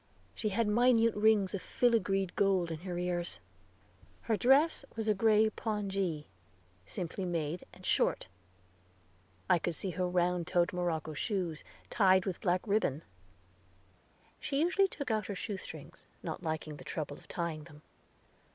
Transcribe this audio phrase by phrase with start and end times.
[0.33, 3.39] She had minute rings of filigreed gold in her ears.
[4.21, 6.25] Her dress was a gray pongee,
[6.87, 8.25] simply made and short;
[9.47, 13.03] I could see her round toed morocco shoes, tied with black ribbon.
[14.39, 17.83] She usually took out her shoestrings, not liking the trouble of tying them.